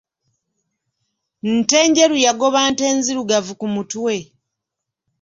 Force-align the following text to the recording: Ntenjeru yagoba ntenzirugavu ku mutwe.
Ntenjeru 1.55 2.15
yagoba 2.25 2.59
ntenzirugavu 2.73 3.51
ku 3.59 3.67
mutwe. 3.73 4.15